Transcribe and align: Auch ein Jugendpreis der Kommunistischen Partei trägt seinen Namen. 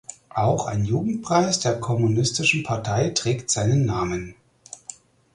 Auch 0.33 0.65
ein 0.65 0.83
Jugendpreis 0.83 1.59
der 1.59 1.79
Kommunistischen 1.79 2.63
Partei 2.63 3.11
trägt 3.11 3.51
seinen 3.51 3.85
Namen. 3.85 4.33